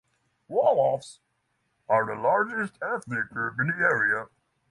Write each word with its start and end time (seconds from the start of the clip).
Wolofs 0.49 1.19
are 1.87 2.07
the 2.07 2.19
largest 2.19 2.73
ethnic 2.81 3.29
group 3.29 3.59
in 3.59 3.67
the 3.67 3.75
area. 3.75 4.29